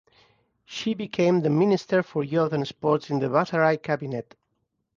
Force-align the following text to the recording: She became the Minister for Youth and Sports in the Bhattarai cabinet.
She 0.65 0.95
became 0.95 1.41
the 1.41 1.51
Minister 1.51 2.01
for 2.01 2.23
Youth 2.23 2.53
and 2.53 2.67
Sports 2.67 3.11
in 3.11 3.19
the 3.19 3.27
Bhattarai 3.27 3.77
cabinet. 3.83 4.35